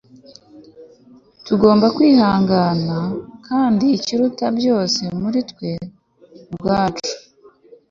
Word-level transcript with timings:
tugomba 1.45 1.85
kwihangana 1.95 2.97
kandi 3.47 3.85
ikiruta 3.97 4.45
byose 4.59 5.01
muri 5.21 5.39
twe 5.49 5.71
ubwacu 6.51 7.11